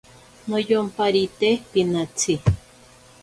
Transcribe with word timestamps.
Noyomparite 0.49 1.49
pinatsi. 1.71 2.33